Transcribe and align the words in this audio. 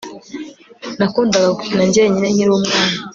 Nakundaga 0.97 1.47
gukina 1.57 1.81
njyenyine 1.87 2.27
nkiri 2.33 2.51
umwana 2.57 2.95